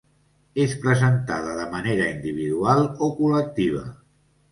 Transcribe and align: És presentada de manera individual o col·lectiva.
És 0.61 0.71
presentada 0.85 1.51
de 1.59 1.65
manera 1.73 2.07
individual 2.13 2.81
o 2.87 3.11
col·lectiva. 3.19 3.85